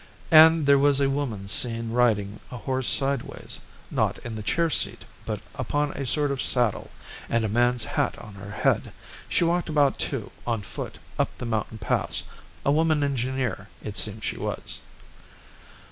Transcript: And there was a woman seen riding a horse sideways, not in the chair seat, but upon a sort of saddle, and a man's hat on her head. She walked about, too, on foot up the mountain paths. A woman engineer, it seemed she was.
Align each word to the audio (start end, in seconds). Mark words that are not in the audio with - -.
And 0.31 0.65
there 0.65 0.79
was 0.79 0.99
a 0.99 1.11
woman 1.11 1.47
seen 1.47 1.91
riding 1.91 2.39
a 2.49 2.57
horse 2.57 2.89
sideways, 2.89 3.59
not 3.91 4.17
in 4.25 4.33
the 4.35 4.41
chair 4.41 4.67
seat, 4.67 5.05
but 5.27 5.41
upon 5.53 5.91
a 5.91 6.07
sort 6.07 6.31
of 6.31 6.41
saddle, 6.41 6.89
and 7.29 7.45
a 7.45 7.47
man's 7.47 7.83
hat 7.83 8.17
on 8.17 8.33
her 8.33 8.49
head. 8.49 8.93
She 9.29 9.43
walked 9.43 9.69
about, 9.69 9.99
too, 9.99 10.31
on 10.47 10.63
foot 10.63 10.97
up 11.19 11.29
the 11.37 11.45
mountain 11.45 11.77
paths. 11.77 12.23
A 12.65 12.71
woman 12.71 13.03
engineer, 13.03 13.67
it 13.83 13.95
seemed 13.95 14.23
she 14.23 14.37
was. 14.37 14.81